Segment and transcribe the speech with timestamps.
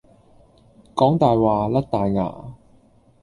[0.95, 2.55] 講大話，甩大牙